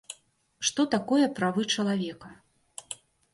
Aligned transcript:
Што 0.69 0.85
такое 0.95 1.25
правы 1.41 1.67
чалавека? 1.77 2.33